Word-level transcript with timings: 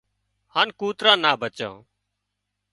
هانَ 0.53 0.67
ڪوترو 0.79 1.13
نا 1.23 1.31
ڀچو 1.39 1.71